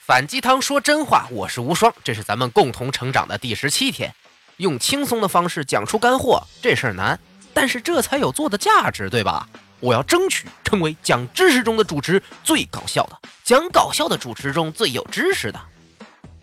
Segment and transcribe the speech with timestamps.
[0.00, 4.12] 反鸡汤说真话，我是无双，这是咱们共同成长的第十七天。
[4.56, 7.20] 用轻松的方式讲出干货，这事儿难，
[7.52, 9.46] 但是这才有做的价值，对吧？
[9.78, 15.60] 我要争取成为讲知识中的主持最搞笑的，讲搞笑的主持中最有知识的。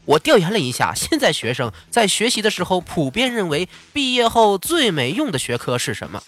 [0.05, 6.21] 我调研了一下，现在学生在学习的时候普遍认为毕业后最没用的学科是什么？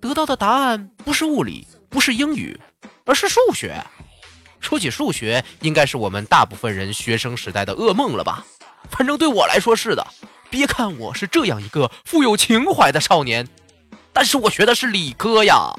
[0.00, 2.60] 得到的答案不是物理，不是英语，
[3.06, 3.82] 而是数学。
[4.68, 8.44] 说起数学，应该是我们大部分人学生时代的噩梦了吧？
[8.90, 10.06] 反正对我来说是的。
[10.50, 13.48] 别看我是这样一个富有情怀的少年，
[14.12, 15.74] 但是我学的是理科呀。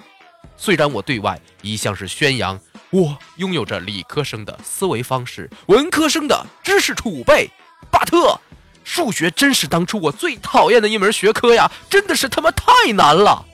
[0.57, 2.59] 虽然我对外一向是宣扬
[2.89, 7.47] 我拥有着理科生的思维方式、文科生的知识储备，
[7.91, 8.41] 巴特，
[8.83, 11.71] 数学真是当初我最讨厌的一门学科呀！
[11.91, 13.45] 真的是他妈太难了。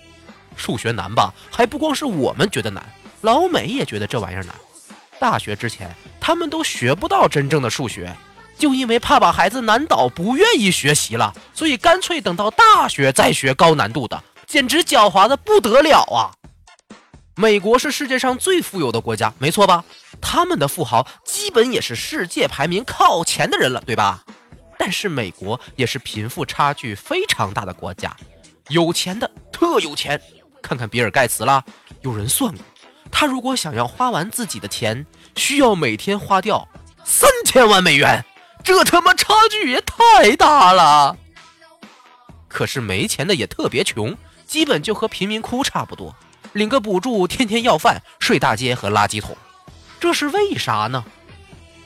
[0.56, 1.34] 数学难吧？
[1.52, 2.82] 还不光是我们觉得难，
[3.20, 4.56] 老美也觉得这玩意儿难。
[5.20, 8.16] 大学之前，他们都学不到真正的数学，
[8.58, 16.32] 就因为怕把孩子难倒，不愿意学习了，所以干脆等到大学再学高难度的，简直狡猾的不得了啊！
[17.36, 19.84] 美国是世界上最富有的国家，没错吧？
[20.22, 24.24] 他们的富豪基本也是世界排名靠前的人了，对吧？
[24.78, 28.16] 但是美国也是贫富差距非常大的国家，
[28.70, 30.22] 有钱的特有钱，
[30.62, 31.64] 看看比尔盖茨啦，
[32.02, 32.64] 有人算过。
[33.12, 36.68] 他如果想要花完自己的钱，需要每天花掉
[37.04, 38.26] 三千万美元，
[38.64, 41.18] 这他妈差距也太大了。
[42.48, 46.16] 可是没钱的也特别穷，基本就和贫民窟差不多，
[46.54, 49.36] 领个补助，天天要饭，睡大街和垃圾桶。
[50.00, 51.04] 这是为啥呢？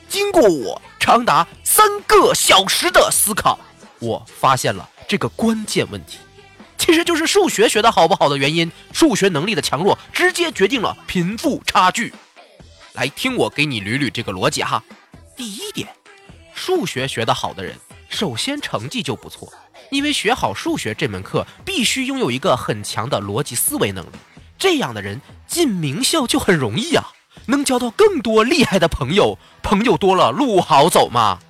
[0.08, 3.58] 经过我长达三个小时的思考，
[4.00, 6.18] 我发现了这个关键问题。
[6.80, 12.12] 其实就是数学学的好不好的原因，数学能力的强弱直接决定了贫富差距。
[12.94, 14.82] 来听我给你捋捋这个逻辑哈。
[15.36, 15.86] 第一点，
[16.54, 17.76] 数学学得好的人，
[18.08, 19.52] 首先成绩就不错，
[19.90, 24.16] 因为学好数学这门课必须拥有一个很强的逻辑思维能力。
[24.58, 27.12] 这样的人进名校就很容易啊，
[27.46, 31.40] 能交到更多厉害的朋友，朋友多了路好走嘛。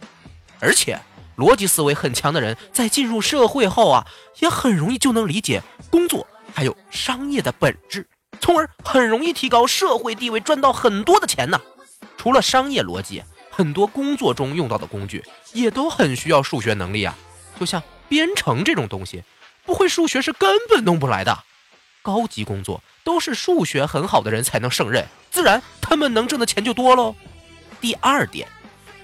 [0.58, 1.00] 而且。
[1.40, 4.06] 逻辑思维很强的人，在进入社会后啊，
[4.40, 8.06] 也很容易就能理解工作还有商业的本质，
[8.40, 11.58] 从而很容易提高社会地位，赚到很多的钱呢。
[12.18, 15.24] 除了商业逻辑，很多工作中用到的工具
[15.54, 17.16] 也都很需要数学能力啊。
[17.58, 19.24] 就像编程这种东西，
[19.64, 21.44] 不会数学是根本弄不来的。
[22.02, 27.14] 高级工作都是数学很好的人才能胜任，自然他们能挣的钱就多喽。
[27.80, 28.46] 第二点。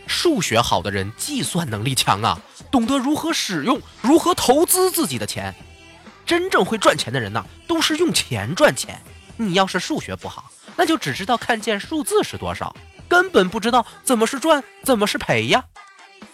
[0.06, 2.40] 数学好的人计算能力强啊，
[2.70, 5.54] 懂得如何使用、如何投资自己的钱。
[6.24, 9.00] 真正会赚钱的人呐，都是用钱赚钱。
[9.36, 12.74] 你要是数学不好，那就只知道看见数字是多少，
[13.06, 15.64] 根本不知道怎么是赚，怎么是赔呀。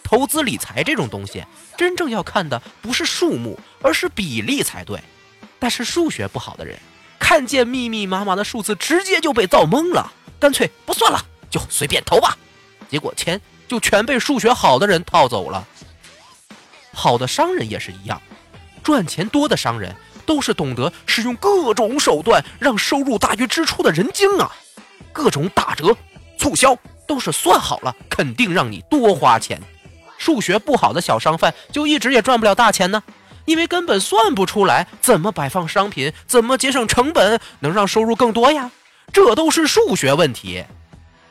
[0.03, 1.43] 投资理财这种东西，
[1.77, 4.99] 真正要看的不是数目，而是比例才对。
[5.59, 6.79] 但是数学不好的人，
[7.19, 12.37] 看见密密麻麻的数字，直接就被造懵了，干脆不算了，就随便投吧。
[12.89, 13.39] 结果钱。
[13.73, 15.67] 就全被数学好的人套走了。
[16.93, 18.21] 好的商人也是一样，
[18.83, 19.95] 赚钱多的商人
[20.27, 24.51] 都是懂得使用各种手段让收入大于支出的人精啊！
[25.11, 25.97] 各种打折、
[26.37, 29.59] 促销都是算好了，肯定让你多花钱。
[30.19, 33.01] 数学不好的小商贩就一直也赚不了大钱呢，
[33.45, 38.69] 因为根本算不出来怎么摆放商品，怎么节省成本，能让收入更多呀？
[39.11, 40.63] 这都是数学问题。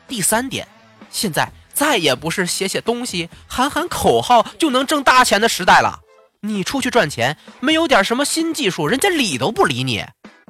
[0.09, 0.67] 第三点，
[1.09, 1.49] 现在。
[1.73, 6.01] 再也不是写写东西、喊喊口号就能挣大钱的时代了。
[6.41, 10.05] 你出去赚钱，没有点什么新技术，人家理都不理你。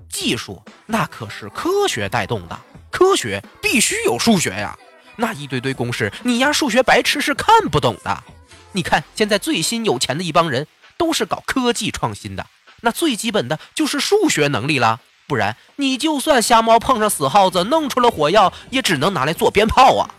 [0.09, 2.59] 技术那可是科学带动的，
[2.91, 4.77] 科学必须有数学呀。
[5.15, 8.23] 那一堆堆公式，你丫数学白痴是看不懂的。
[8.71, 10.65] 你看现在最新有钱的一帮人，
[10.97, 12.45] 都是搞科技创新的，
[12.81, 14.99] 那最基本的就是数学能力啦。
[15.27, 20.09] 不然你就算瞎猫碰上死耗子，弄出了火药，也只能拿来做鞭炮啊。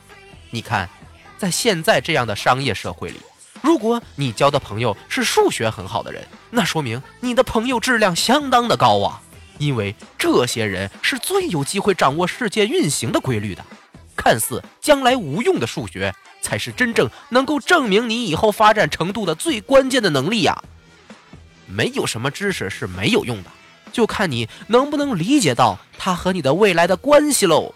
[0.54, 0.88] 你看，
[1.36, 3.18] 在现在这样的商业社会里，
[3.60, 9.20] 如果你交的朋友是数学很好的人，那说明你的朋友质量相当的高啊！
[9.58, 13.64] 因为这些人是最有机会掌握世界运行的规律的。
[14.14, 20.62] 看似将来无用的数学，才是真正能够证明你以后发展程度的最关键的能力呀！
[21.66, 23.50] 没有什么知识是没有用的，
[23.92, 27.74] 就看你能不能理解到它和你的未来的关系喽。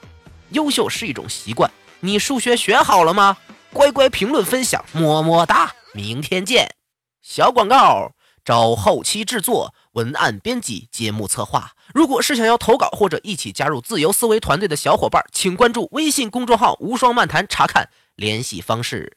[0.50, 1.69] 优秀是一种习惯。
[2.00, 3.37] 你数学学好了吗？
[3.73, 5.75] 乖乖评论分享，么么哒！
[5.93, 6.77] 明天见。
[7.23, 8.12] 小广告：
[8.45, 11.73] 找后期制作、文案编辑、节目策划。
[11.93, 19.17] 如果是想要投稿或者一起加入自由思维团队的小伙伴，请关注微信公众号“无双漫谈”，查看联系方式：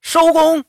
[0.00, 0.64] 收工。